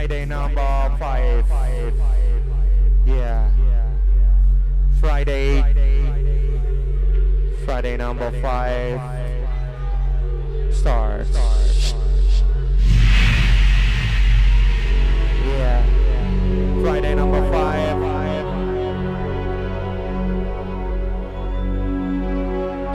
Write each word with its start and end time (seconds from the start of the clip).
Friday 0.00 0.24
number 0.24 0.96
five. 0.98 1.44
Yeah. 3.04 3.50
Friday. 4.98 5.60
Friday 7.66 7.98
number 7.98 8.30
five. 8.40 8.98
Starts. 10.72 11.36
Yeah. 15.44 15.84
Friday 16.80 17.14
number 17.14 17.42
five. 17.52 18.00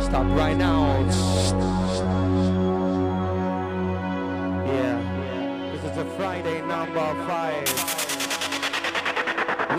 Stop 0.02 0.26
right 0.36 0.58
now. 0.58 1.25
Friday 6.36 6.62
number 6.68 7.10
five. 7.28 7.66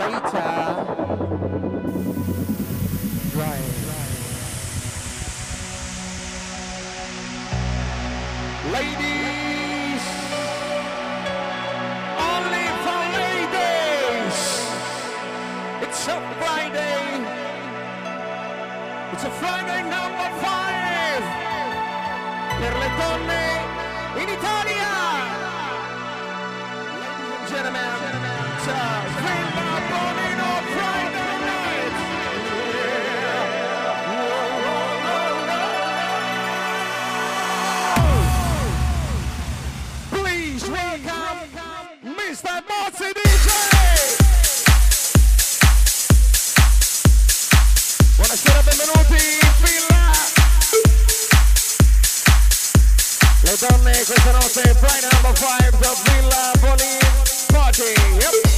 Later. 0.01 0.53
Right. 3.37 3.67
Ladies. 8.73 10.03
Only 12.33 12.65
for 12.83 13.01
ladies. 13.21 14.39
It's 15.83 16.07
a 16.07 16.17
Friday. 16.39 17.05
It's 19.13 19.23
a 19.23 19.31
Friday 19.41 19.81
number 19.83 20.29
five. 20.41 21.23
Per 22.59 22.73
le 22.81 22.89
donne 22.97 24.23
in 24.23 24.29
Italia. 24.29 24.96
Gentlemen, 27.57 27.81
night. 31.41 31.89
Yeah. 33.73 34.37
Please 40.11 40.69
welcome 40.69 41.49
Mr. 42.03 42.61
DJ. 43.15 43.49
Benvenuti. 48.65 49.37
Le 53.41 53.55
donne 53.59 54.03
questa 54.05 54.31
notte 54.31 54.75
Friday 54.75 55.09
number 55.13 55.33
5 55.33 55.79
the 55.79 55.95
Villa 56.03 56.51
Party. 56.59 57.26
Yep. 57.79 58.56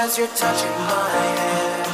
As 0.00 0.16
you're 0.16 0.26
touching 0.28 0.76
my 0.88 1.10
hair. 1.36 1.84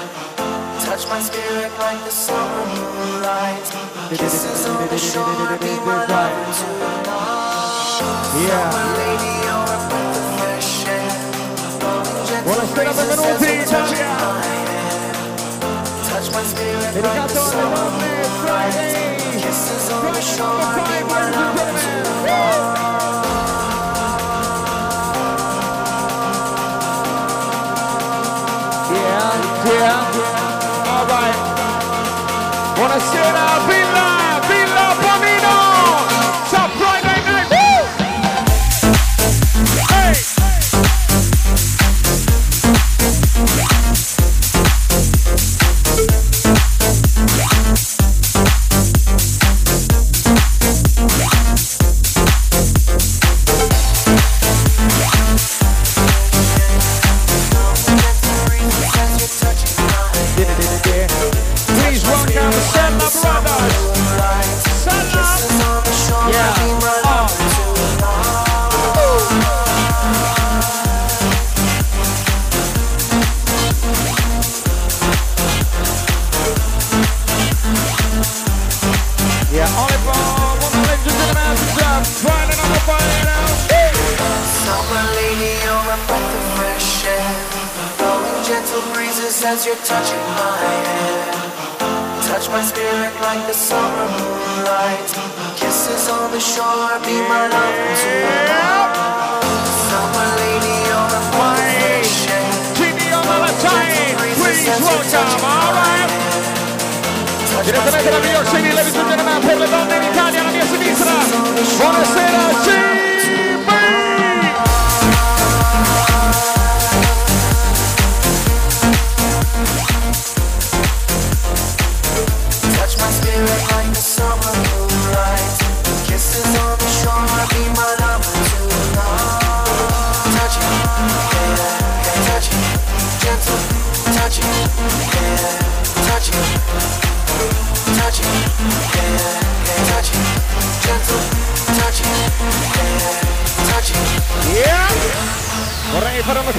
Touch 0.86 1.08
my 1.08 1.18
spirit 1.18 1.72
like 1.76 1.98
the 2.04 2.10
summer 2.10 2.64
moonlight. 2.74 3.66
Kisses 4.10 4.64
on 4.70 4.86
the 4.88 4.96
shore, 4.96 5.58
be 5.58 5.72
my 5.82 6.06
lover 6.06 6.52
tonight. 6.54 7.06
Yeah. 8.46 8.70
Summer 8.70 8.86
lady, 9.02 9.32
you're 9.42 9.70
a 9.74 9.78
breath 9.90 10.18
of 10.22 10.26
fresh 10.38 10.86
air. 10.86 11.18
Blowing 11.82 12.22
gentle 12.28 12.54
Buonasera, 12.54 12.86
breezes 12.86 13.26
as 13.26 13.42
you're 13.42 13.58
in 13.58 13.66
touching 13.74 13.98
Italia. 13.98 14.22
my 14.22 14.38
hair. 14.46 15.14
Touch 16.08 16.28
my 16.36 16.44
spirit 16.52 16.94
like 17.02 17.26
the 17.26 17.40
summer 17.50 17.86
moonlight. 17.98 18.74
Kisses 19.42 19.86
on 19.90 20.12
the 20.14 20.22
shore, 20.22 20.74
be 20.78 20.98
my 21.10 21.22
lover 21.34 21.70
tonight. 21.82 23.05
Yeah. 29.66 30.92
All 30.92 31.06
right. 31.10 31.38
Buonasera, 32.76 33.46
Villa, 33.66 33.66
Villa 33.66 34.15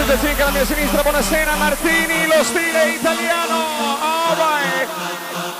tutte 0.07 0.25
finché 0.25 0.42
alla 0.42 0.51
mia 0.51 0.65
sinistra, 0.65 1.01
buonasera 1.01 1.56
Martini, 1.56 2.27
lo 2.27 2.42
stile 2.42 2.92
italiano, 2.92 3.98
alright, 4.00 4.88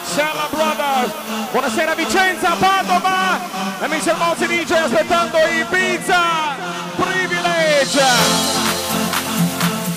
Sella 0.04 0.48
Brothers, 0.50 1.12
buonasera 1.52 1.94
Vicenza, 1.96 2.56
Padova, 2.58 3.42
e 3.82 3.88
Michel 3.90 4.16
Mozzi 4.16 4.48
dice 4.48 4.78
aspettando 4.78 5.38
Ibiza, 5.40 6.22
privilege, 6.96 8.02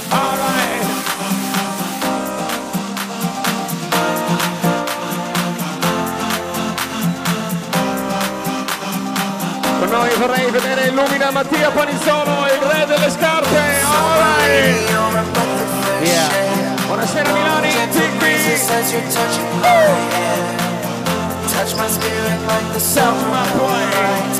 alright. 0.09 0.89
Noi 9.91 10.15
vorrei 10.17 10.51
vedere 10.51 10.87
Illumina 10.87 11.31
Mattia 11.31 11.71
Panizzolo, 11.71 12.47
il 12.47 12.61
re 12.61 12.87
delle 12.87 13.11
scarpe. 13.11 13.80
Alright. 14.41 16.07
Yeah. 16.07 16.77
Buonasera 16.89 17.31
Milani, 17.37 17.73
Touch 21.53 21.77
my 21.77 21.89
spirit 21.89 22.41
like 22.49 22.69
the 22.73 22.81
summer 22.81 23.29
light. 23.31 24.37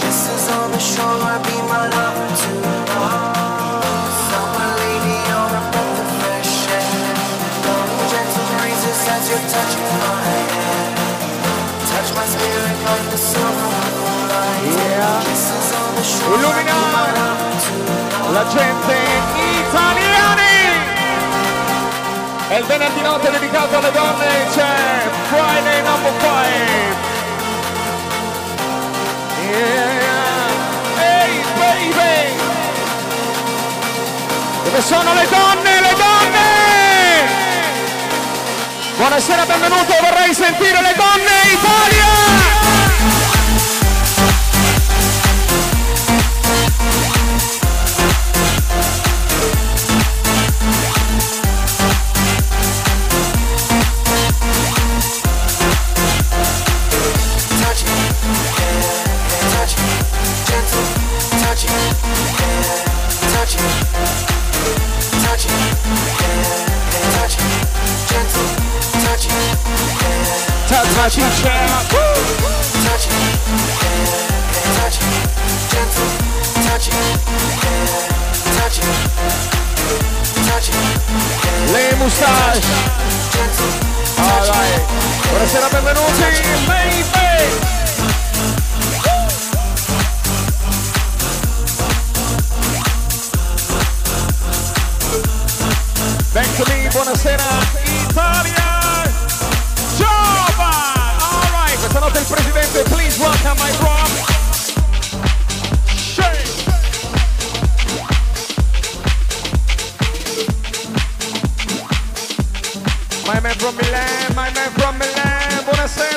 Kisses 0.00 0.48
on 0.50 0.72
the 0.72 0.78
shore, 0.78 1.38
be 1.46 1.56
my 1.70 1.86
lover 1.86 2.30
tonight. 2.42 3.84
Summer 4.30 4.70
lady, 4.82 5.16
you're 5.28 5.54
a 5.60 5.62
breath 5.70 6.00
of 6.02 6.08
fresh 6.18 6.54
air. 6.74 7.14
Blowing 7.62 8.04
gentle 8.10 8.48
breezes 8.58 9.08
as 9.14 9.24
you're 9.30 9.46
touching 9.54 9.88
my 10.02 10.18
hair. 10.26 10.86
Touch 11.90 12.10
my 12.18 12.26
spirit 12.26 12.78
like 12.90 13.06
the 13.14 13.18
summer. 13.18 13.72
Yeah. 14.66 15.22
Kisses 15.26 15.70
on 15.78 15.90
the 15.94 16.02
shore, 16.02 16.38
be 16.38 16.78
my 16.96 17.06
lover 17.18 17.54
tonight. 17.64 18.03
La 18.34 18.44
gente 18.48 18.96
italiani. 19.68 20.42
E 22.48 22.58
il 22.58 22.64
venerdì 22.64 23.00
notte 23.00 23.30
dedicato 23.30 23.76
alle 23.76 23.92
donne 23.92 24.26
c'è 24.52 24.74
Friday 25.28 25.82
Number 25.82 26.12
5. 26.18 26.32
Yeah. 29.52 30.02
Ehi 30.98 31.44
baby. 31.58 32.34
Dove 34.64 34.82
sono 34.82 35.14
le 35.14 35.28
donne, 35.28 35.80
le 35.80 35.94
donne? 35.94 36.42
Buonasera, 38.96 39.44
benvenuto, 39.44 39.94
vorrei 40.00 40.34
sentire 40.34 40.82
le 40.82 40.94
donne 40.96 41.30
Italia! 41.52 42.63
Touch, 71.04 71.16
touch, 71.16 71.42
touch, 71.42 71.84
touch 72.82 73.04
it, 73.04 73.28
touch 74.72 74.96
it, 74.96 75.20
gentle, 75.68 76.08
touch 76.64 76.88
it, 76.88 76.96
touch 78.56 78.78
it, 78.80 78.88
touch 80.48 80.68
it, 80.70 80.80
Le 81.74 81.84
moustache! 81.98 82.72
Alright, 84.16 84.82
buonasera, 85.28 85.68
benvenuti, 85.68 86.24
baby! 86.66 87.04
Back 96.32 96.48
to 96.56 96.64
me, 96.70 96.88
buonasera 96.88 97.48
Italia! 98.08 98.73
Alright, 101.94 101.94
questa 101.94 102.00
notte 102.00 102.18
il 102.18 102.26
presidente, 102.26 102.82
please 102.90 103.18
welcome 103.20 103.56
my. 103.56 103.72
Shake! 105.94 106.72
My 113.26 113.40
man 113.40 113.54
from 113.58 113.76
Milan, 113.76 114.34
my 114.34 114.50
man 114.50 114.70
from 114.72 114.96
Milan, 114.98 115.64
buonasera 115.64 116.13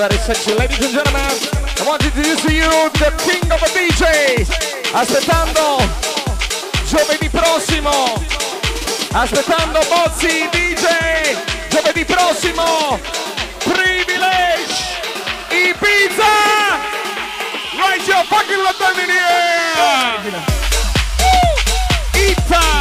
very, 0.00 0.16
sexy. 0.16 0.54
Ladies 0.54 0.80
and 0.80 0.94
gentlemen, 0.94 1.30
I 1.76 1.84
want 1.86 2.00
to 2.00 2.08
introduce 2.08 2.40
to 2.48 2.52
you 2.54 2.70
the 2.96 3.12
king 3.20 3.44
of 3.52 3.60
the 3.60 3.68
DJs. 3.68 4.48
Aspettando 4.94 5.76
giovedì 6.86 7.28
prossimo. 7.28 8.16
Aspettando 9.12 9.80
Bozzi 9.90 10.48
DJ. 10.52 11.36
Giovedì 11.68 12.06
prossimo. 12.06 12.98
Privilege. 13.58 14.72
Ibiza. 15.50 16.32
Raise 17.76 18.08
your 18.08 18.24
fucking 18.24 18.64
hand 18.64 18.98
in 19.00 19.06
the 19.06 19.20
air. 19.20 20.44
Woo! 21.20 22.30
Ita. 22.30 22.79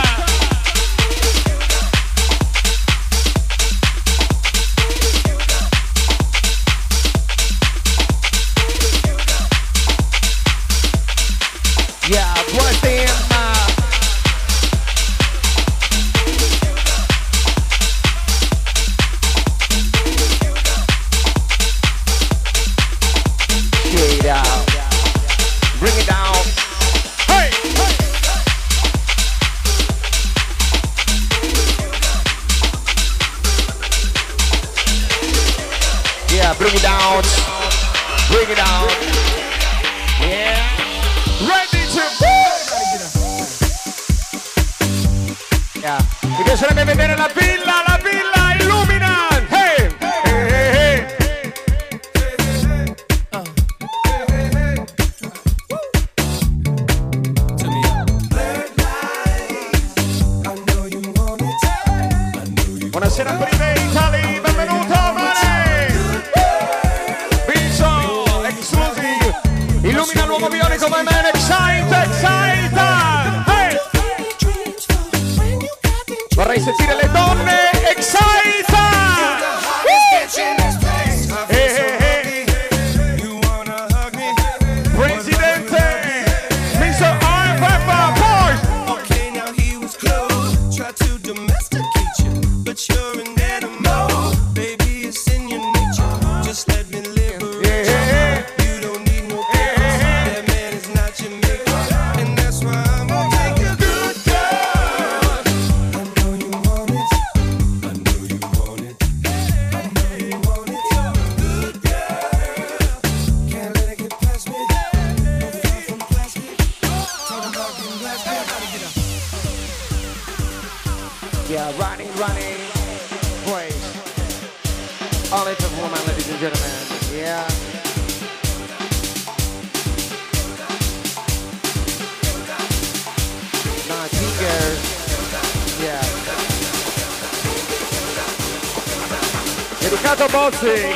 对 140.62 140.89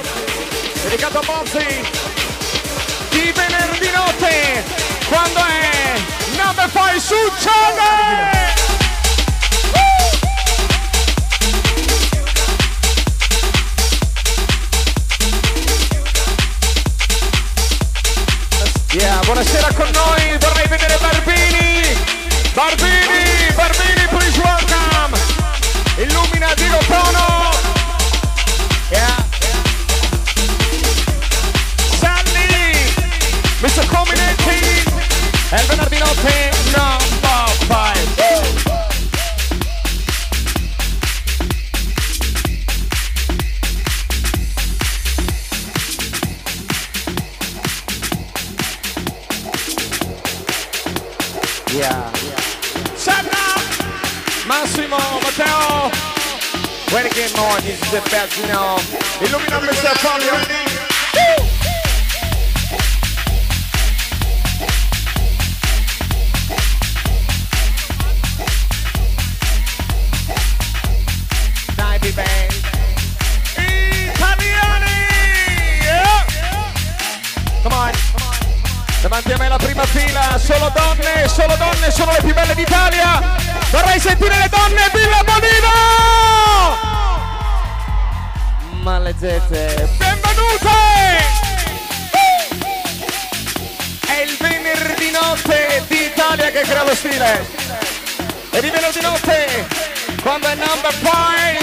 number 100.76 100.92
five, 101.06 101.62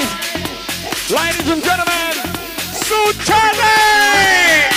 ladies 1.10 1.48
and 1.50 1.62
gentlemen, 1.64 2.14
Sue 2.70 3.12
Charlie! 3.24 4.68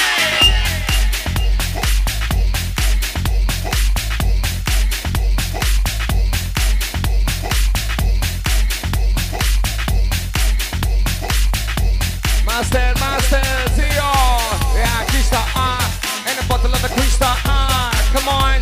Master, 12.43 12.93
master, 12.99 13.41
zio! 13.75 13.85
Yeah, 14.73 15.05
Krista 15.09 15.43
ah, 15.53 15.77
e 16.25 16.33
nel 16.33 16.45
bottle 16.47 16.71
da 16.79 16.87
Krista 16.87 17.35
ah, 17.45 17.91
come 18.11 18.29
on! 18.29 18.61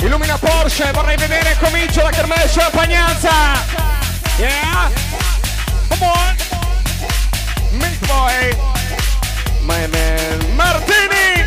Illumina 0.00 0.38
Porsche, 0.38 0.90
vorrei 0.92 1.16
vedere, 1.16 1.56
comincia 1.60 2.02
la 2.02 2.10
Kermesse 2.10 2.58
e 2.58 2.62
la 2.64 2.70
Pagnanza! 2.70 3.87
Yeah. 4.38 4.88
Come 5.88 6.02
on. 6.04 6.36
Me 7.74 7.90
boy. 8.06 8.54
My 9.66 9.84
man 9.88 10.54
Martini. 10.54 11.44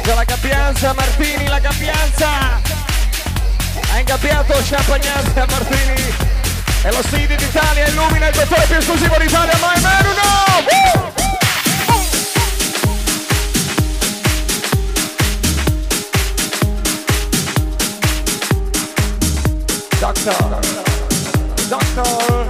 C'è 0.00 0.14
la 0.14 0.24
Gabbianza, 0.24 0.94
Martini, 0.94 1.46
la 1.48 1.58
Gabbianza. 1.58 2.58
Ha 3.92 3.98
ingabbiato 3.98 4.54
Champagnanza 4.66 5.46
Martini. 5.46 6.14
E 6.82 6.90
lo 6.92 7.02
City 7.02 7.34
d'Italia 7.34 7.86
illumina 7.88 8.28
il 8.28 8.34
dottore 8.34 8.64
più 8.66 8.76
esclusivo 8.76 9.16
d'Italia, 9.18 9.56
My 9.56 9.80
Man 9.82 10.06
Uno! 10.06 11.05
Doctor. 20.26 20.60
Doctor. 21.70 22.45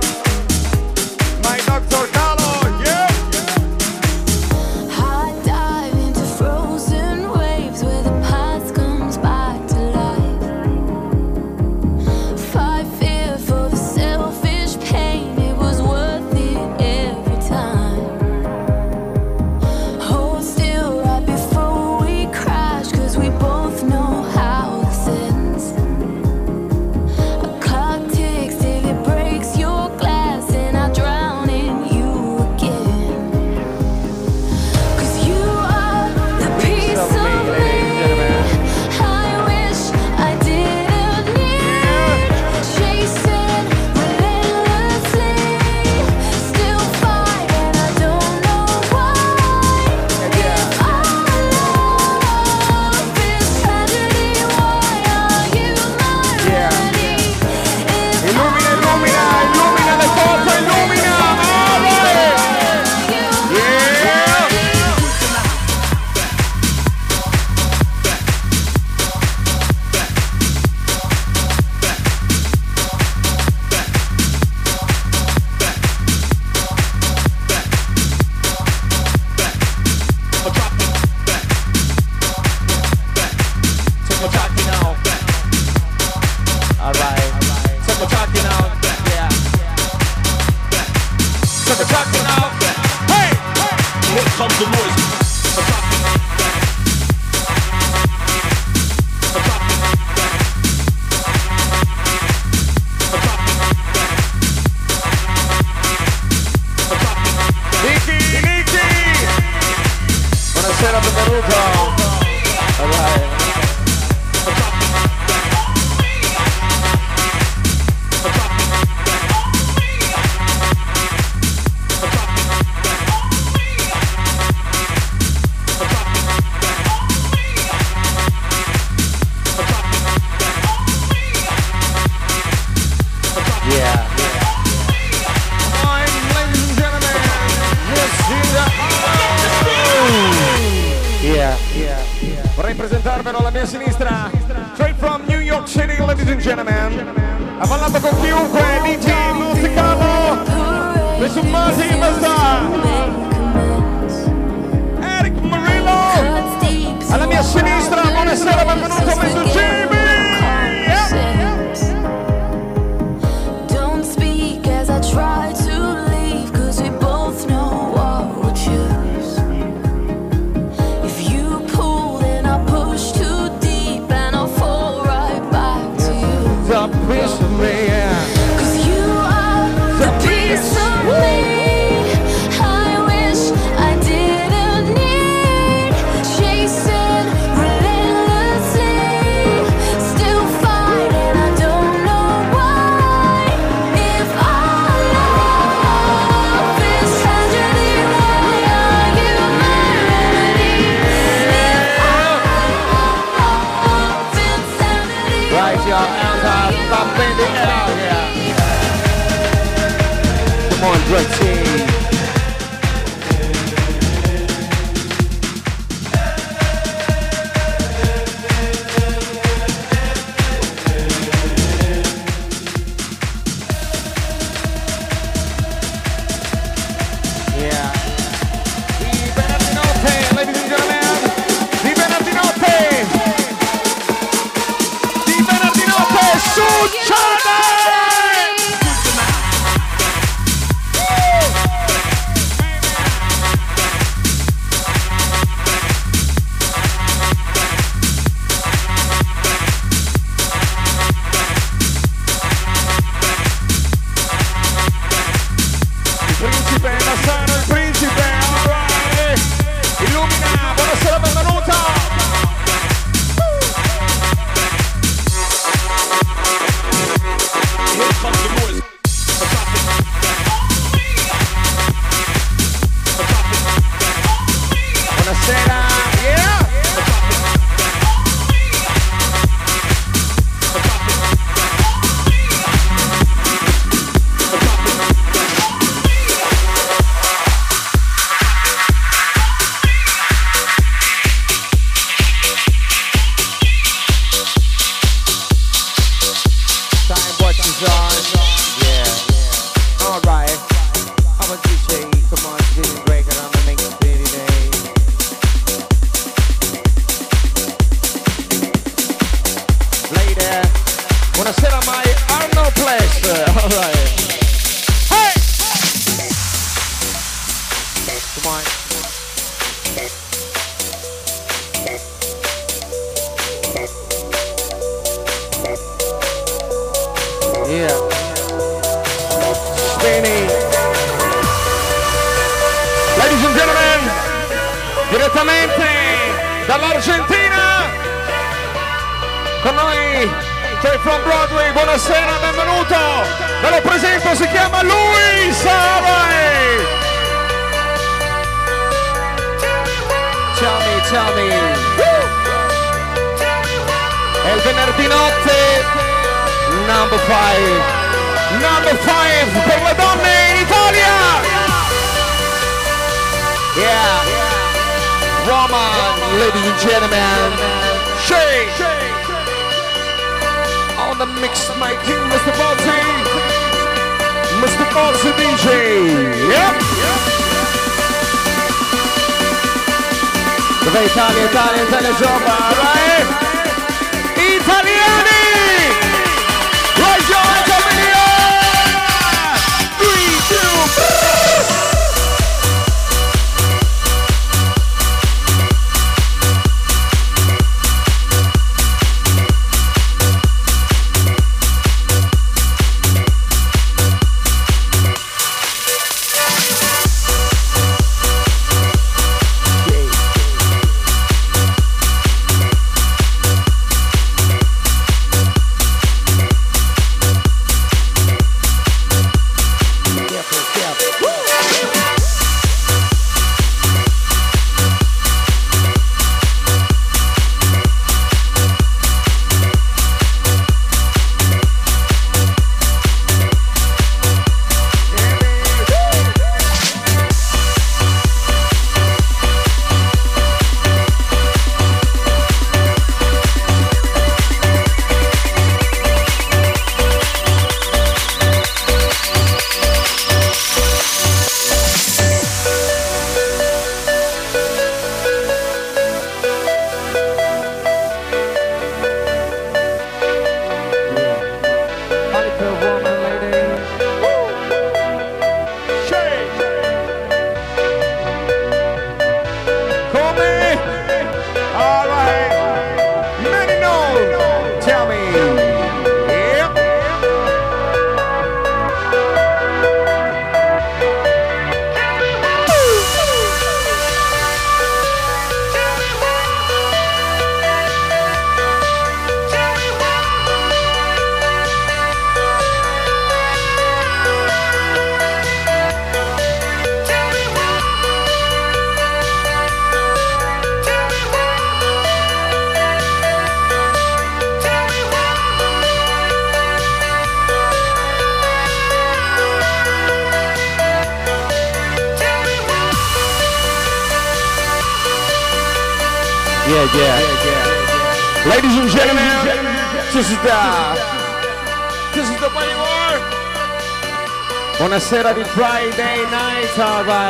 said 525.07 525.37
be 525.37 525.45
Friday 525.45 526.29
night, 526.33 526.79
alright. 526.81 527.26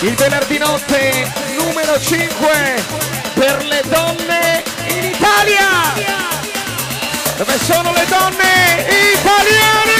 Il 0.00 0.14
venerdì 0.14 0.58
notte 0.58 1.30
numero 1.56 2.00
5 2.00 2.82
per 3.34 3.64
le 3.64 3.82
donne 3.88 4.62
in 4.86 5.04
Italia. 5.04 5.92
Dove 7.36 7.58
sono 7.58 7.92
le 7.92 8.06
donne 8.06 8.86
italiane? 9.12 9.99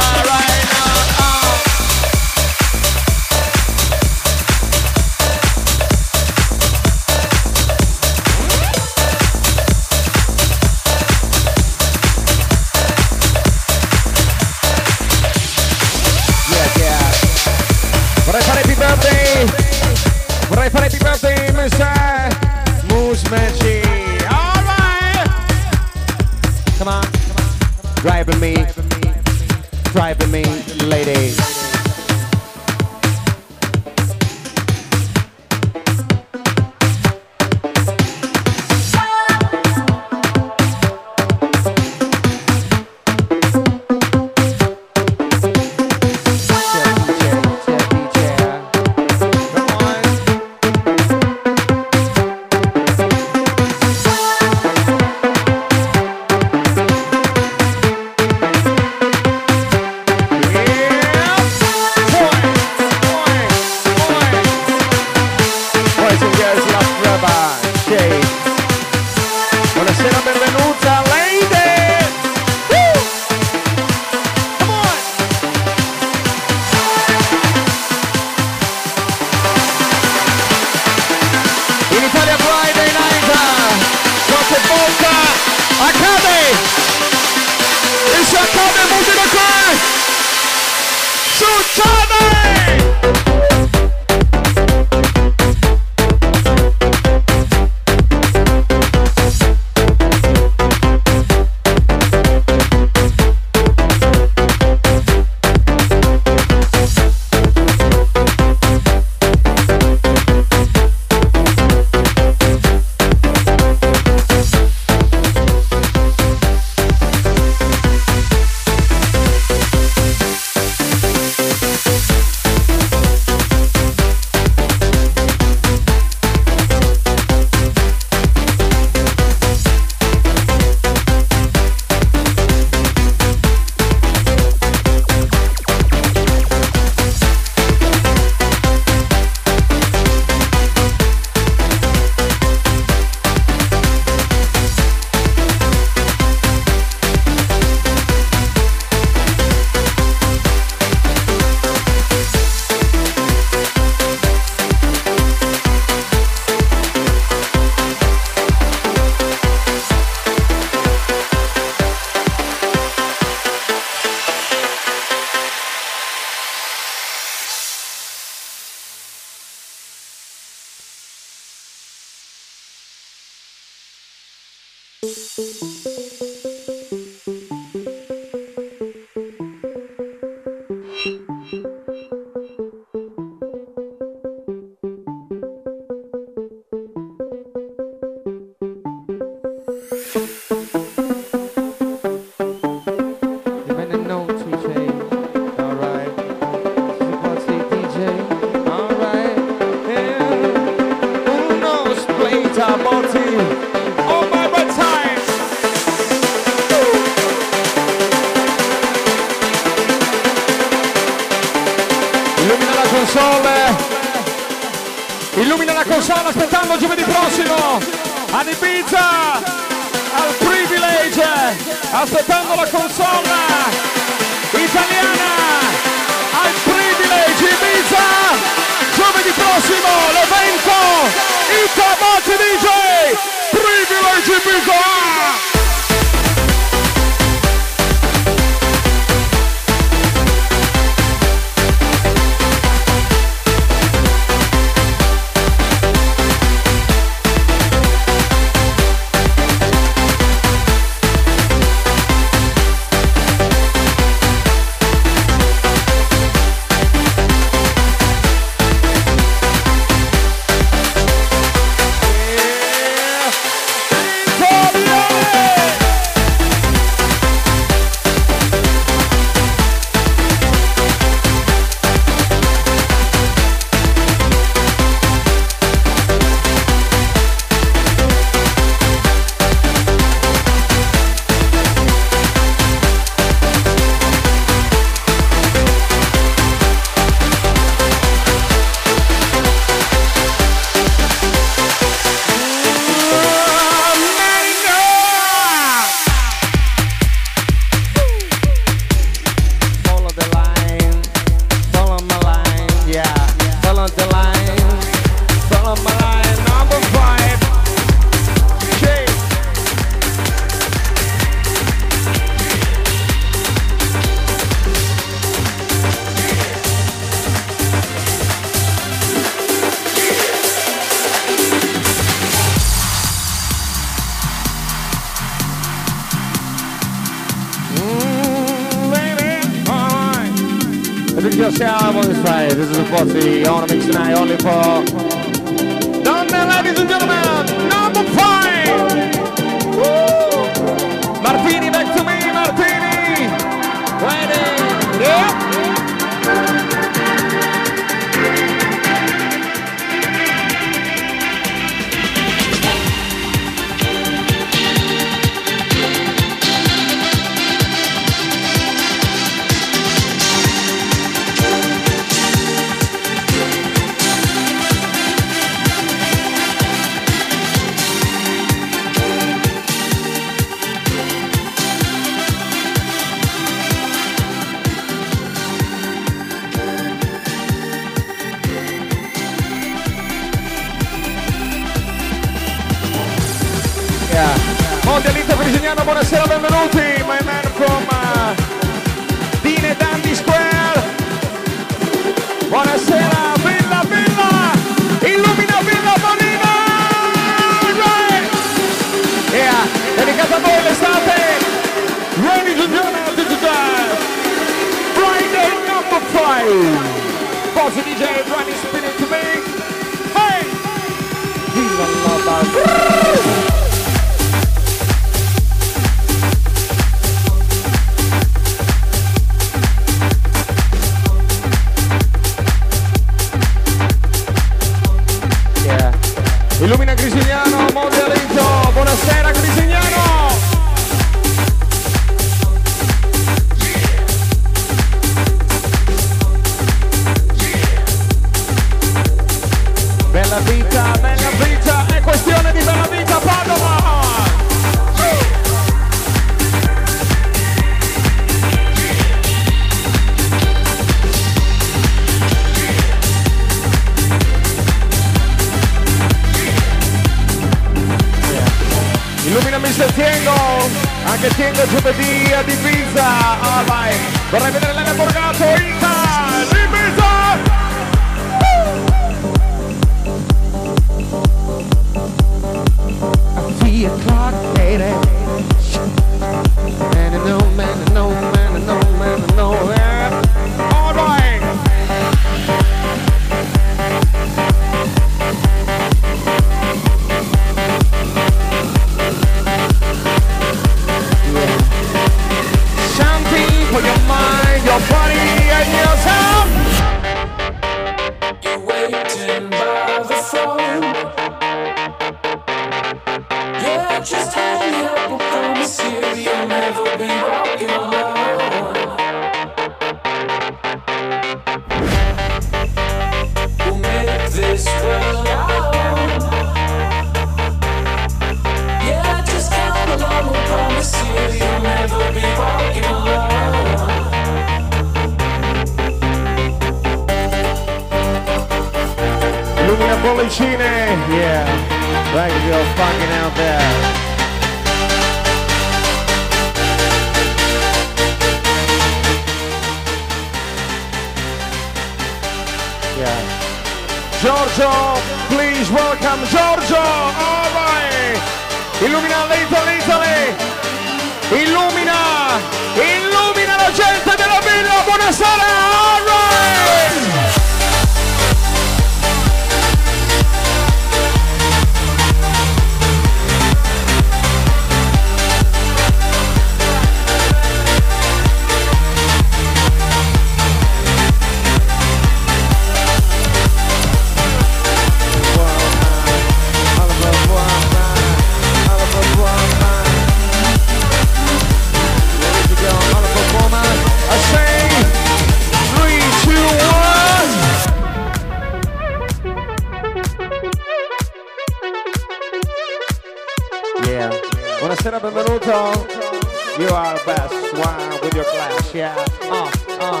yeah. 598.76 598.94
Uh, 599.22 599.50
uh. 599.80 600.00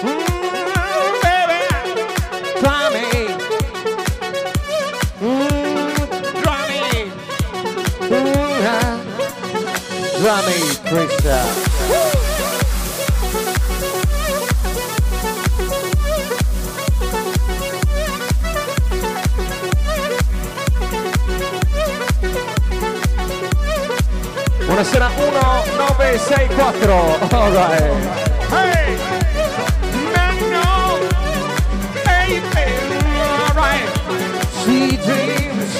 Mm, 0.00 0.24
baby, 1.22 1.60
try 2.60 2.84
me. 2.94 3.06
Mm, 5.20 6.42
try 6.42 6.60
me. 6.70 6.82
Mm, 8.08 8.64
uh. 8.64 8.96
Try 10.20 10.38
me, 10.46 10.58
Krista. 10.88 12.09
numero 24.80 24.84
sarà 24.84 25.08
1964. 25.08 27.18
Alright. 27.32 27.92
Hey, 28.50 28.96
no, 30.50 30.98
baby, 32.04 32.42
alright. 33.16 33.88
She 34.64 34.96
dreams 34.96 35.72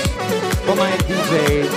for 0.65 0.75
my 0.77 0.93
DJ. 1.09 1.69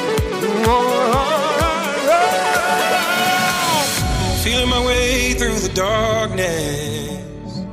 Feeling 4.44 4.70
my 4.70 4.80
way 4.86 5.34
through 5.34 5.60
the 5.60 5.70
darkness, 5.74 7.64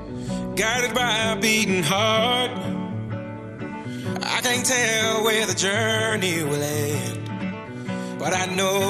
guided 0.54 0.94
by 0.94 1.32
a 1.32 1.36
beating 1.36 1.82
heart. 1.82 2.50
I 4.22 4.40
can't 4.42 4.64
tell 4.64 5.24
where 5.24 5.46
the 5.46 5.54
journey 5.54 6.42
will 6.44 6.62
end, 6.62 7.28
but 8.20 8.32
I 8.32 8.46
know 8.54 8.89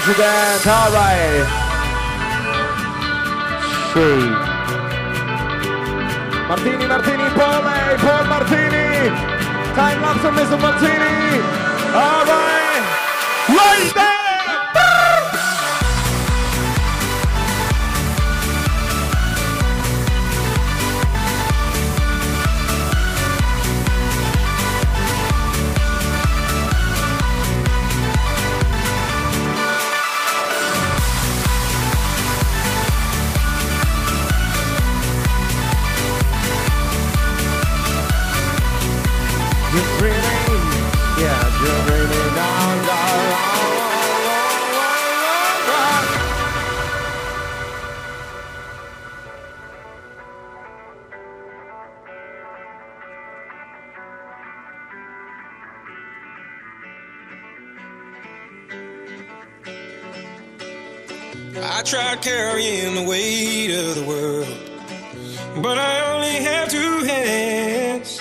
President, 0.00 0.64
alright. 0.64 1.44
Sì. 3.92 4.30
Martini, 6.46 6.86
Martini, 6.86 7.28
Paul, 7.34 7.62
Paul 7.98 8.26
Martini. 8.28 9.08
Time 9.74 10.00
lapse 10.00 10.24
of 10.24 10.34
Mr. 10.34 10.60
Martini. 10.60 11.40
Alright. 11.92 12.84
Right 13.48 13.92
there. 13.94 14.07
Carrying 62.22 62.94
the 62.94 63.02
weight 63.02 63.70
of 63.70 63.94
the 63.96 64.04
world, 64.04 64.48
but 65.62 65.78
I 65.78 66.14
only 66.14 66.36
have 66.44 66.68
two 66.68 67.04
hands. 67.04 68.20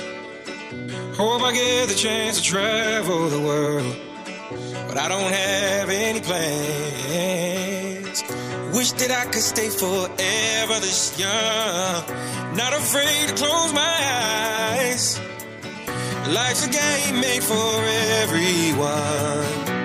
Hope 1.16 1.42
I 1.42 1.52
get 1.54 1.90
the 1.90 1.96
chance 1.96 2.38
to 2.38 2.44
travel 2.44 3.30
the 3.30 3.40
world, 3.42 3.96
but 4.88 4.98
I 4.98 5.08
don't 5.08 5.32
have 5.32 5.90
any 5.90 6.22
plans. 6.22 6.54
Wish 8.76 8.92
that 8.94 9.12
I 9.12 9.26
could 9.26 9.42
stay 9.42 9.70
forever 9.70 10.80
this 10.80 11.18
young, 11.20 12.04
not 12.56 12.74
afraid 12.74 13.30
to 13.30 13.36
close 13.36 13.74
my 13.74 13.98
eyes. 14.72 15.20
Life's 16.30 16.66
a 16.68 16.70
game 16.70 17.20
made 17.22 17.44
for 17.44 17.84
everyone 18.22 19.77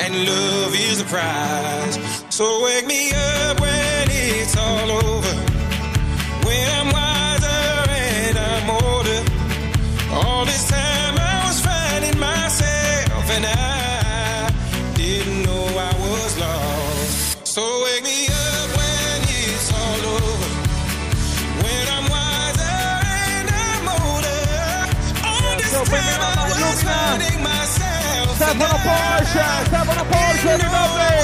and 0.00 0.26
love 0.26 0.74
is 0.74 0.98
the 1.02 1.04
prize. 1.04 1.98
So 2.30 2.64
wake 2.64 2.86
me 2.86 3.12
up 3.12 3.60
when 3.60 4.08
it's 4.10 4.56
all 4.56 4.90
over. 4.90 5.34
When 6.46 6.70
I'm 6.78 7.01
Stefano 28.52 28.78
Porsche, 28.82 29.42
Stefano 29.64 30.04
Porsche 30.04 30.56
di 30.58 30.70
Napoli. 30.70 31.21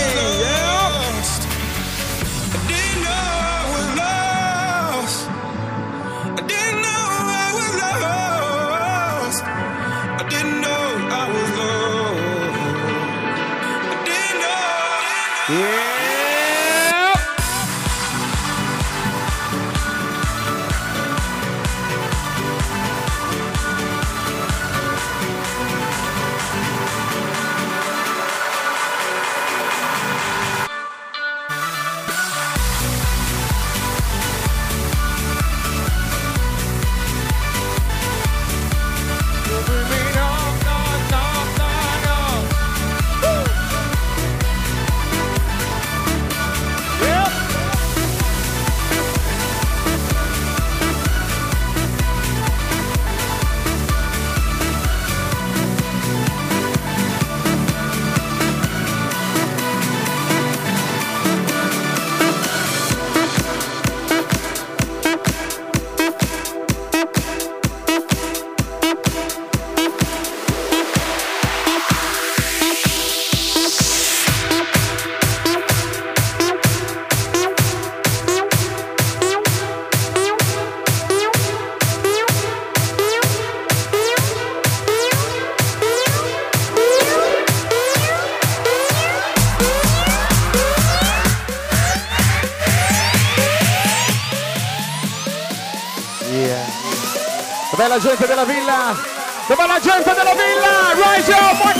Gente 97.99 98.27
della 98.27 98.45
villa? 98.45 98.97
Dov'è 99.47 99.67
la 99.67 99.81
gente 99.81 100.15
della 100.15 100.35
villa? 100.35 101.15
Rise 101.15 101.33
up, 101.33 101.75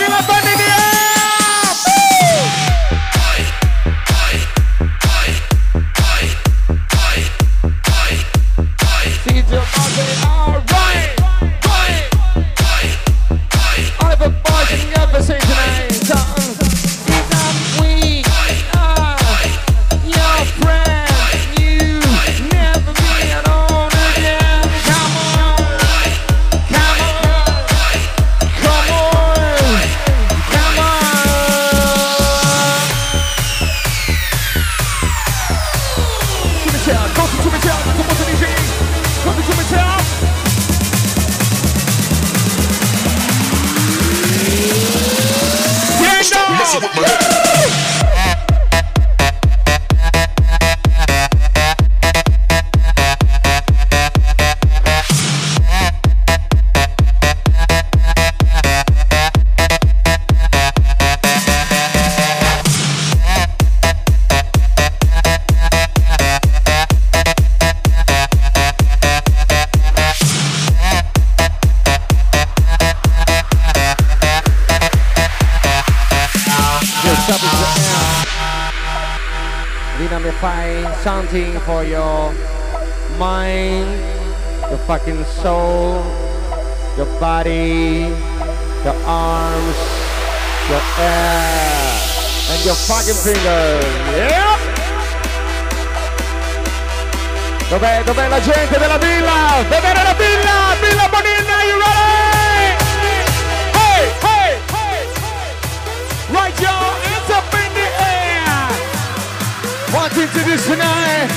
tonight 110.27 111.31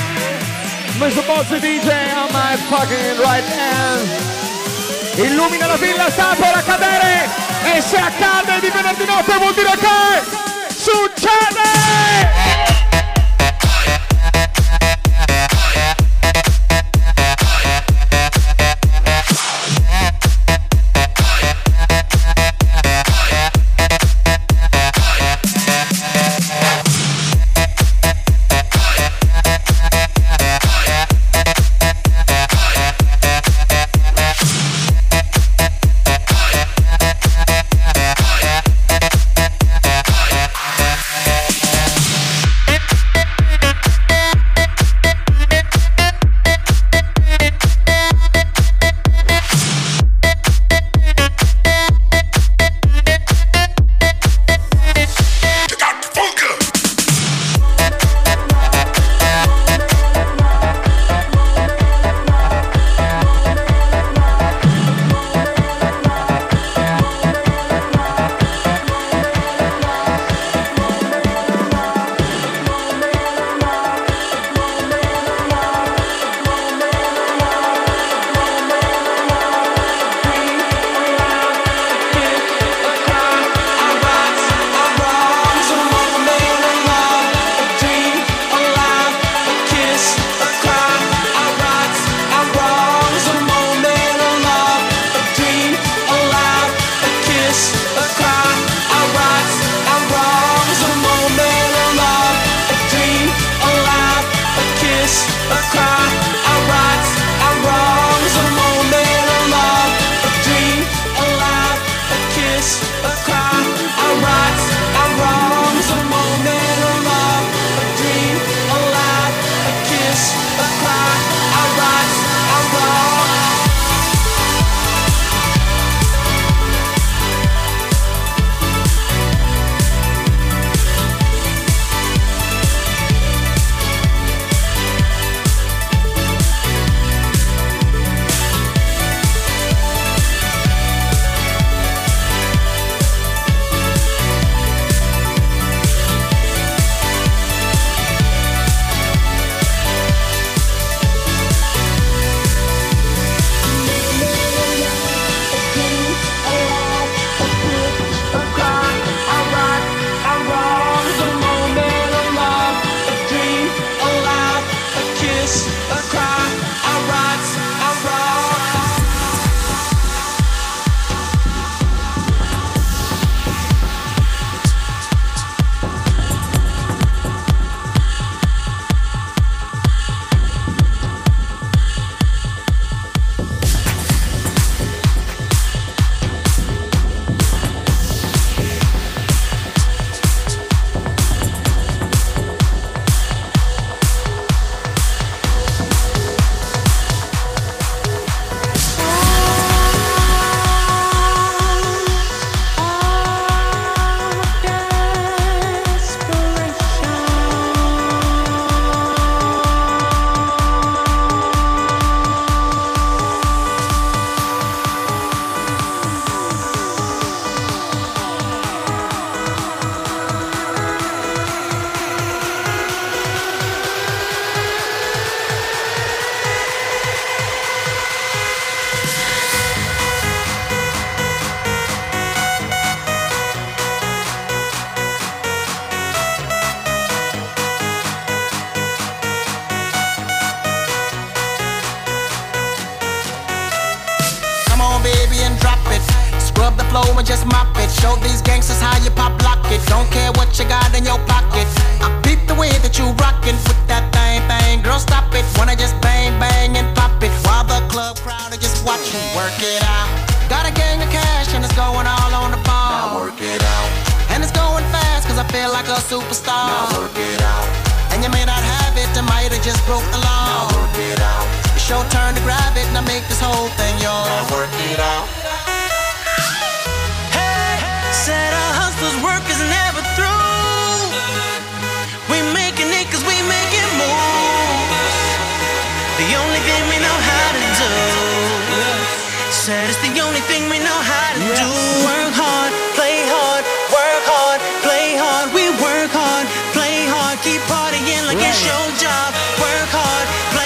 Mr. 0.98 1.24
Bossy 1.26 1.60
DJ 1.60 2.14
on 2.16 2.32
my 2.32 2.56
fucking 2.68 3.18
right 3.20 3.44
hand 3.44 4.08
Illumina 5.18 5.66
la 5.66 5.76
villa, 5.76 6.10
sta 6.10 6.34
per 6.34 6.54
accadere 6.54 7.28
E 7.74 7.80
se 7.80 7.96
accade 7.96 8.60
di 8.60 8.70
venerdì 8.70 9.04
notte 9.04 9.36
vuol 9.36 9.54
dire 9.54 9.76
che 9.78 10.74
succede! 10.74 12.51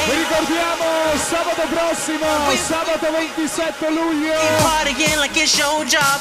Vi 0.07 0.15
ricordiamo 0.15 0.85
sabato 1.17 1.63
prossimo, 1.69 2.27
sabato 2.67 3.07
27 3.11 3.91
luglio, 3.91 4.33
keep 4.33 4.63
partying 4.63 5.21
like 5.21 5.41
it's 5.41 5.57
your 5.57 5.85
job. 5.85 6.21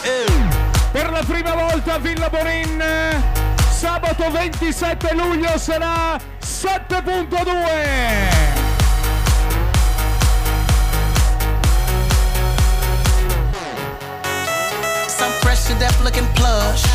per 0.92 1.12
la 1.12 1.24
prima 1.24 1.54
volta 1.54 1.96
a 1.96 2.00
Villa 2.00 2.30
Bonin. 2.30 2.82
Sabato 3.70 4.30
27 4.30 5.14
luglio 5.14 5.58
sarà 5.58 6.18
7.2. 6.40 7.28
Some 15.08 15.32
fresh 15.42 15.66
to 15.68 15.74
death 15.78 16.02
looking 16.02 16.28
plush. 16.34 16.95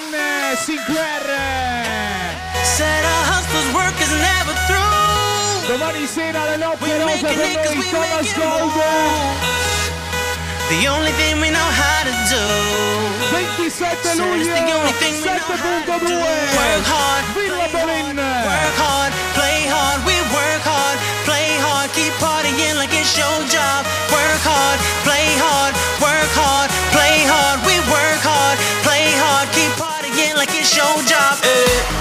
Sinclar. 0.61 1.25
Said 2.63 3.03
a 3.03 3.17
hustler's 3.31 3.69
work 3.73 3.97
is 3.97 4.13
never 4.27 4.53
through. 4.69 5.67
Domani 5.67 6.05
sera 6.05 6.41
alle 6.41 6.57
notte 6.57 6.83
We 6.83 6.91
rosa 6.93 7.05
making 7.05 7.39
con 7.39 7.49
it 7.49 7.57
'cause 7.63 7.75
we 7.81 7.89
Thomas 7.89 8.29
making 8.29 8.37
Gold. 8.37 8.71
The 10.69 10.87
only 10.87 11.13
thing 11.19 11.41
we 11.41 11.49
know 11.49 11.69
how 11.81 11.99
to 12.07 12.13
do. 12.33 12.45
27 13.31 13.71
Said 13.71 13.97
it's 13.97 14.47
luglio, 14.47 14.65
the 14.67 14.73
only 14.79 14.93
thing 15.01 15.15
we 15.19 15.25
know 15.25 15.41
how 15.57 15.97
to 15.97 16.05
do. 16.05 16.19
7.2. 16.19 16.55
Work 16.61 16.85
hard, 16.93 17.23
Villa 17.35 17.67
Bonin. 17.73 18.17
work 18.51 18.75
hard, 18.85 19.11
play 19.37 19.59
hard. 19.73 19.99
We 20.05 20.17
work 20.37 20.63
hard, 20.71 20.97
play 21.27 21.49
hard, 21.65 21.89
keep 21.97 22.13
partying 22.23 22.75
like 22.81 22.93
it's 22.93 23.17
your 23.17 23.37
job. 23.55 23.81
Work 24.13 24.41
hard, 24.51 24.79
play 25.07 25.27
hard, 25.43 25.73
work 26.05 26.31
hard, 26.41 26.69
play 26.95 27.17
hard. 27.33 27.57
We 27.67 27.75
work 27.95 28.21
hard, 28.31 28.57
your 30.81 31.03
job. 31.03 31.37
Eh. 31.43 32.00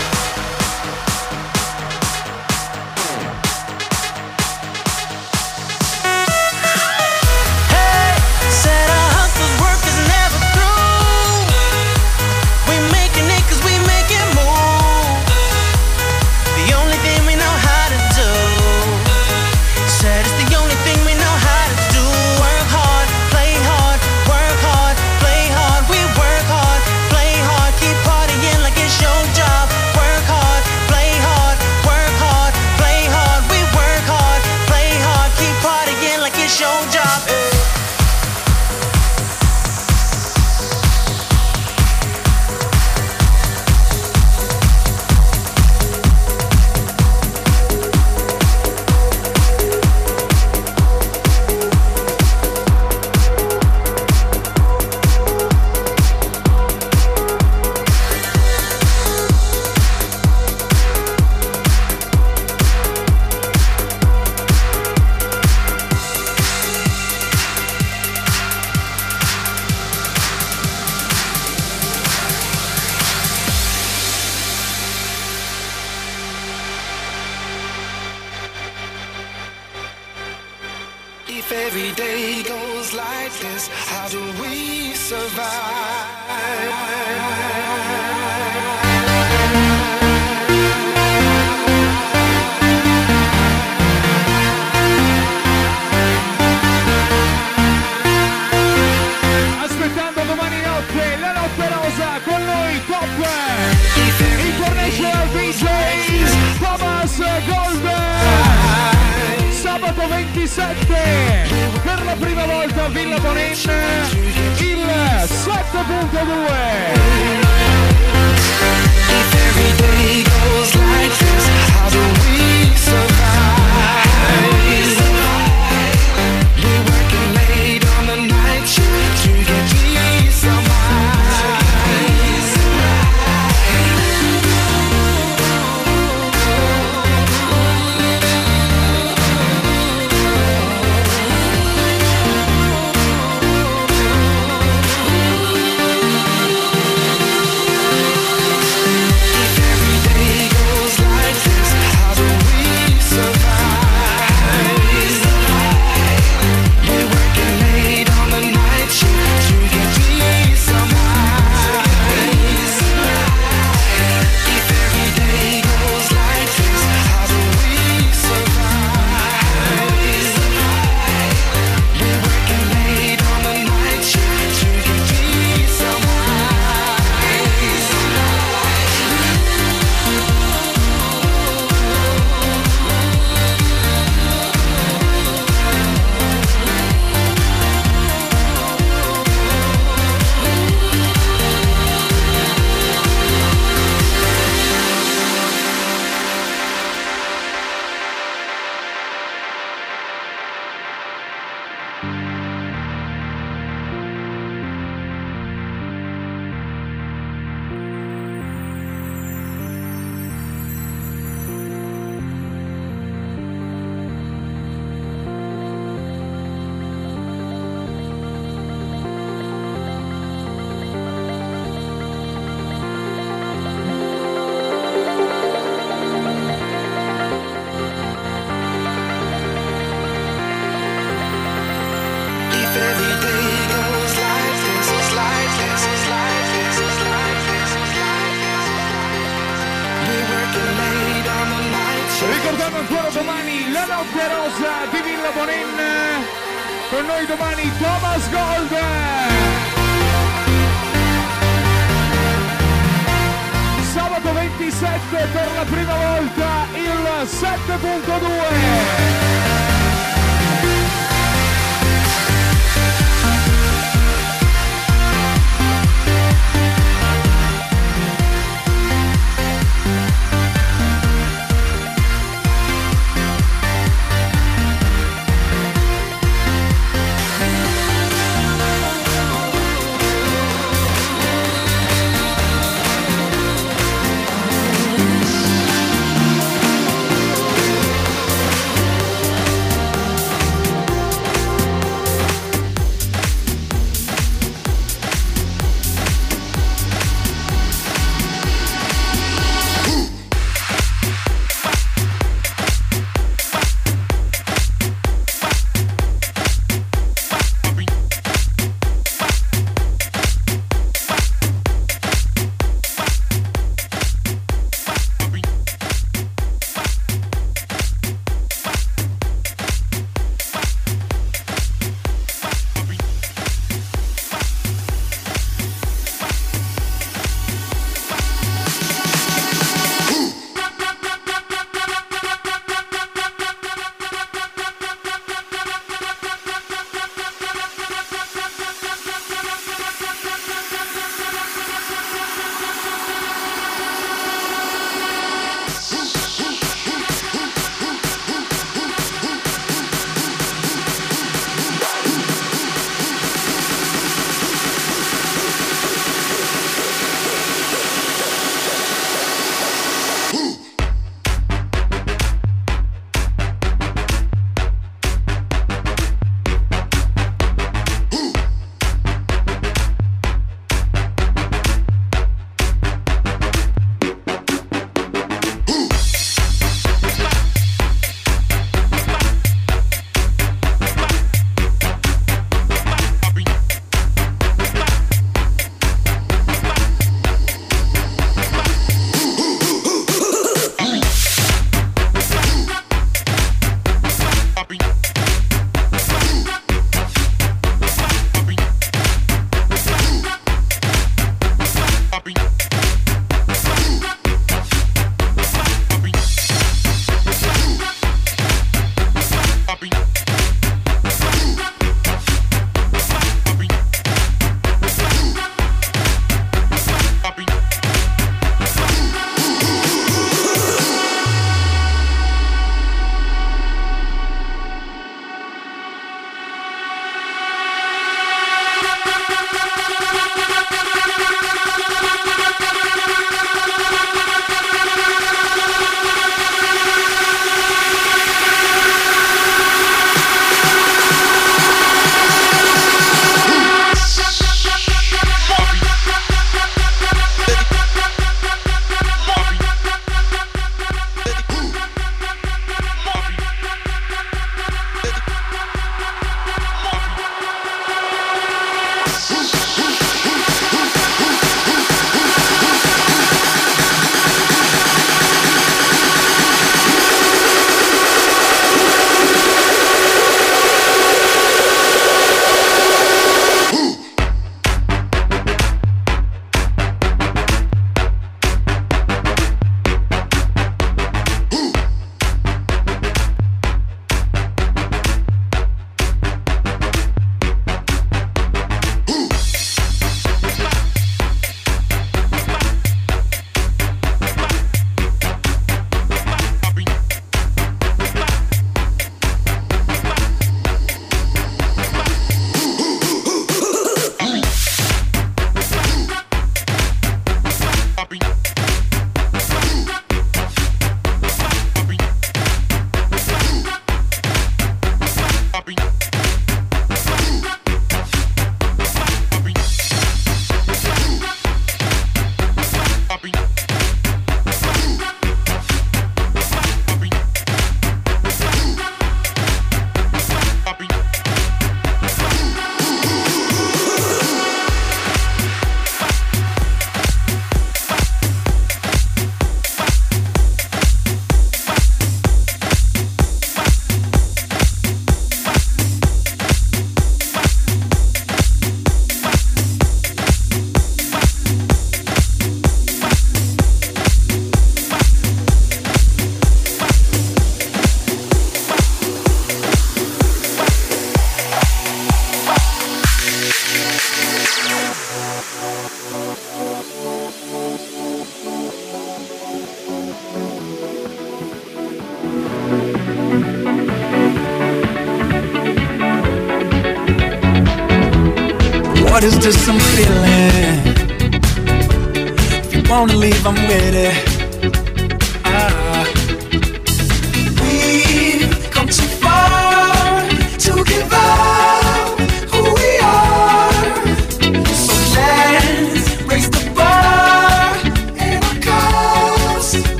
Wanna 583.00 583.16
leave, 583.16 583.46
I'm 583.46 583.54
with 583.54 583.94
it. 583.94 584.19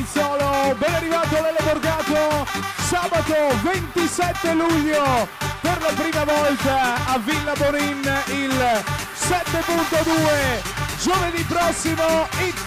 Brizzolo, 0.01 0.75
ben 0.79 0.95
arrivato 0.95 1.35
Lele 1.41 1.59
Borgato, 1.61 2.47
sabato 2.89 3.35
27 3.61 4.53
luglio 4.53 5.27
per 5.61 5.79
la 5.79 5.91
prima 5.95 6.23
volta 6.23 6.95
a 7.05 7.19
Villa 7.19 7.53
Bonin 7.53 8.01
il 8.29 8.83
7.2, 9.15 11.03
giovedì 11.03 11.43
prossimo 11.43 12.27
It 12.39 12.65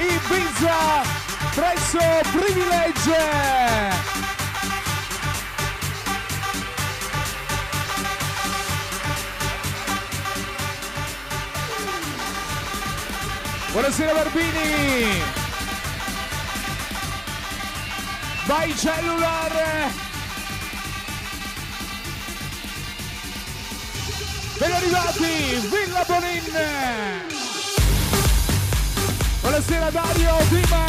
Ibiza 0.00 1.02
presso 1.54 2.00
Privilege. 2.32 3.30
Buonasera 13.70 14.12
Barbini! 14.12 15.41
Vai 18.54 18.76
cellulare! 18.76 19.90
Ben 24.58 24.72
arrivati, 24.72 25.68
Villa 25.70 26.04
Bonin! 26.06 26.42
Buonasera 29.40 29.90
Dario, 29.90 30.36
Dima 30.50 30.84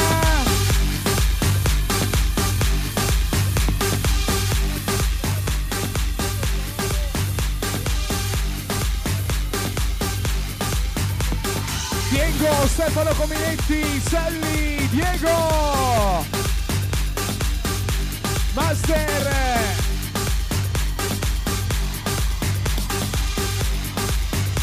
Diego, 12.10 12.68
Stefano 12.68 13.14
Cominetti, 13.14 14.02
Selli, 14.06 14.90
Diego! 14.90 16.53
Master! 18.56 19.32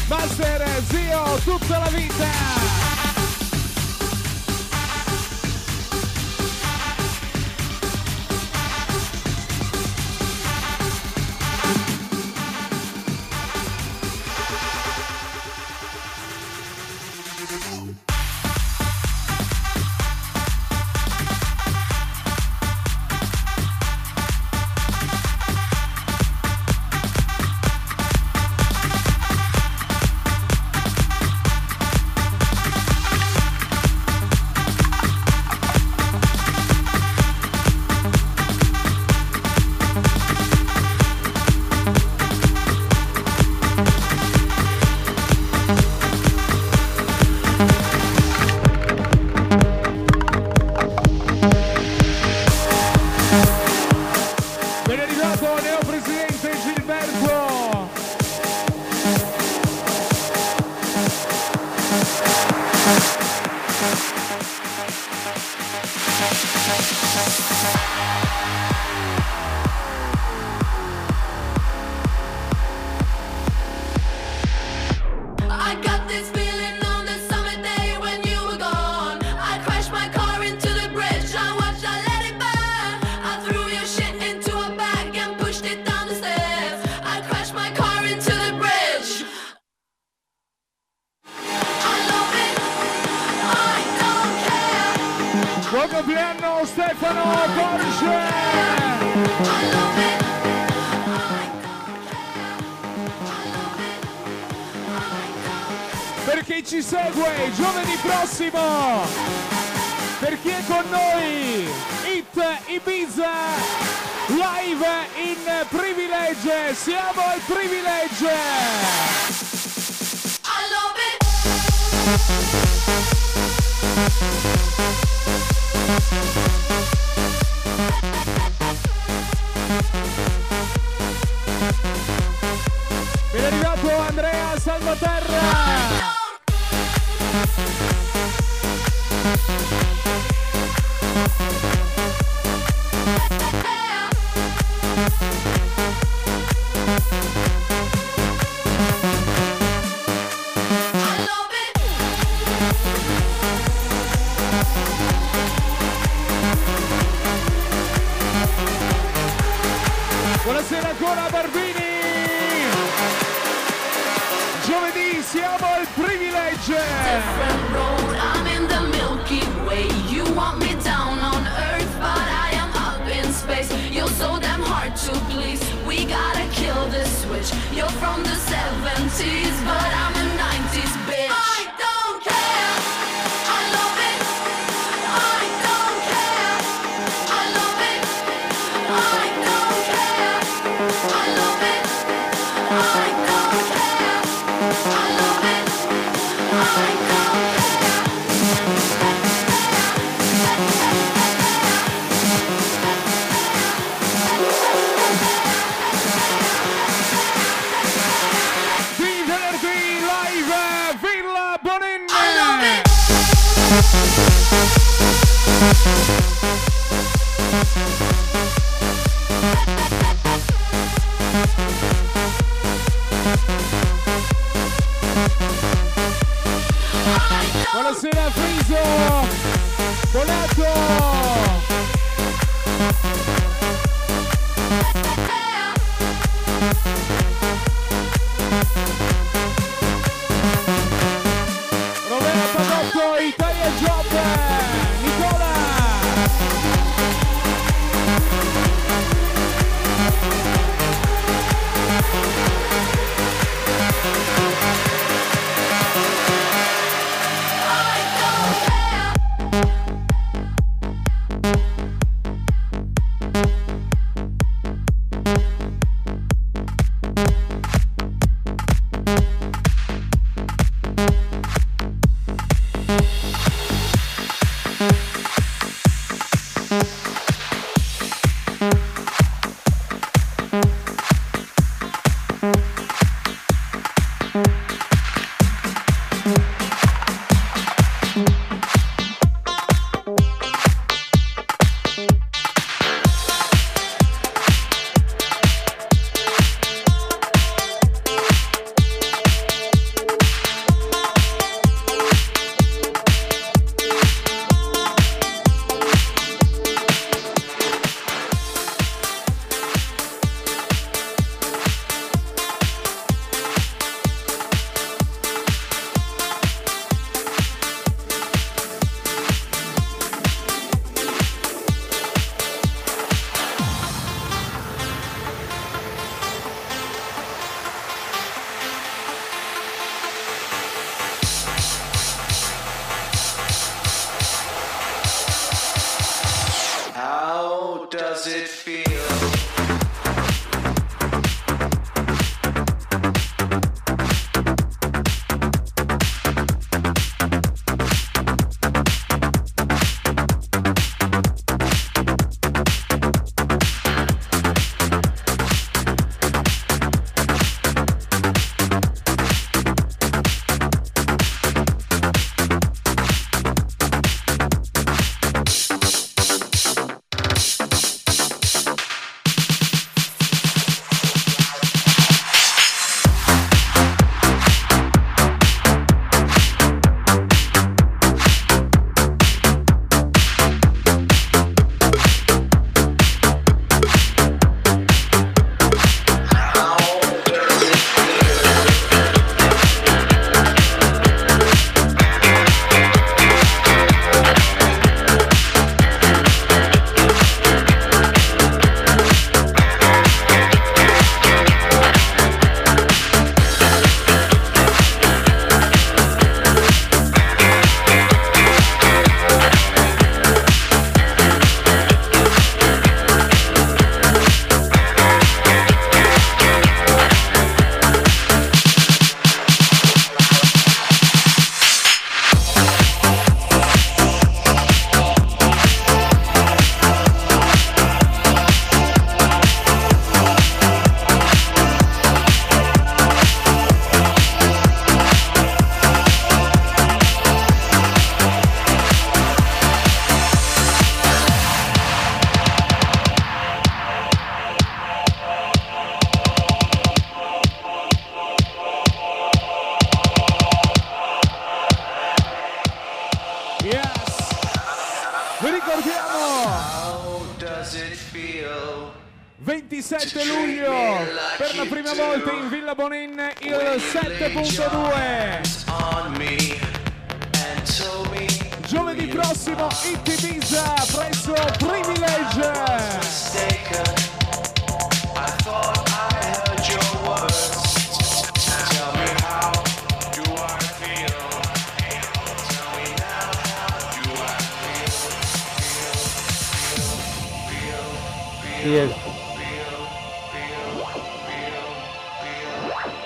Master, 0.07 0.83
zio, 0.87 1.39
tutta 1.43 1.77
la 1.79 1.89
vita! 1.89 2.60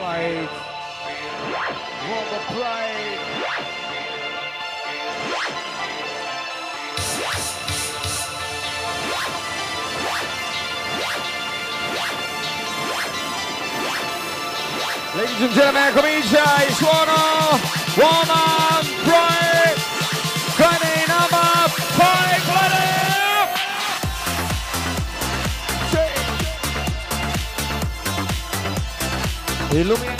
Right. 0.05 0.47
Rubber 2.09 2.41
pride. 2.53 3.05
Ladies 15.15 15.41
and 15.41 15.53
gentlemen, 15.53 15.93
comincia 15.95 16.43
il 16.67 16.73
suono 16.75 17.59
Woman 17.95 18.74
Illumina 29.75 30.14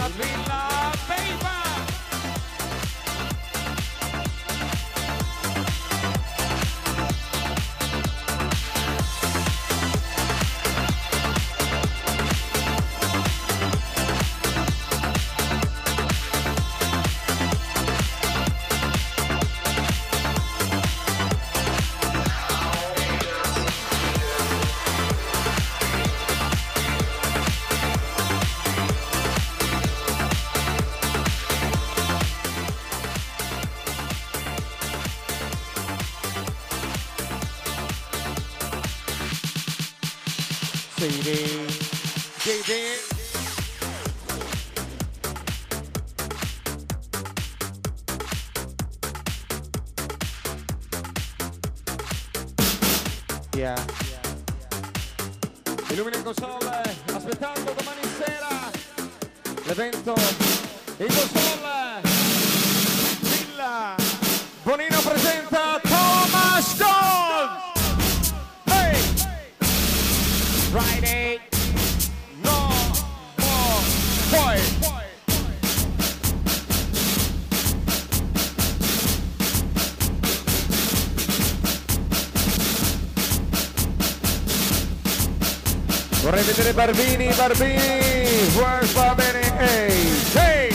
Barbini, 86.76 87.32
Barbini, 87.32 88.28
where's 88.58 88.94
Barbini? 88.94 89.44
Hey, 89.58 89.92
hey! 90.36 90.70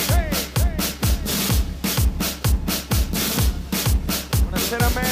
Buonasera 4.40 4.86
a 4.86 4.90
me. 4.96 5.06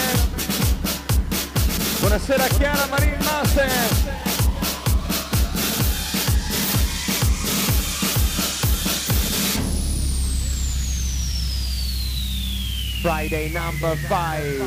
Buonasera 2.00 2.44
a 2.44 2.48
Chiara 2.58 2.86
Marine 2.88 3.18
Master. 3.18 3.68
Friday 13.02 13.52
number 13.52 13.94
five. 14.08 14.62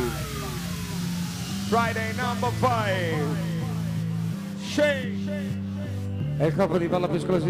Friday 1.68 2.14
number 2.16 2.52
five. 2.62 3.51
É 6.42 6.50
di 6.50 6.90
para 6.90 7.08
più 7.08 7.18
esclusiva. 7.18 7.50